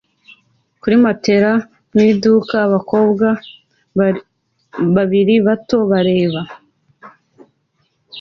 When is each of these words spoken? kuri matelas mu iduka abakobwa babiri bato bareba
kuri 0.81 0.95
matelas 1.05 1.63
mu 1.93 2.01
iduka 2.11 2.55
abakobwa 2.67 3.27
babiri 4.95 5.35
bato 5.47 5.77
bareba 5.91 6.41